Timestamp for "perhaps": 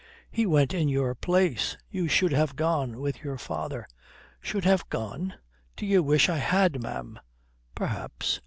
7.75-8.39